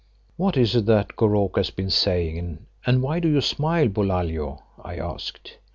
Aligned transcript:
"What 0.35 0.57
is 0.57 0.75
it 0.75 0.87
that 0.87 1.15
Goroko 1.15 1.57
has 1.57 1.69
been 1.69 1.91
saying 1.91 2.65
and 2.87 3.03
why 3.03 3.19
do 3.19 3.29
you 3.29 3.39
smile, 3.39 3.87
Bulalio?" 3.87 4.63
I 4.83 4.95
asked. 4.95 5.59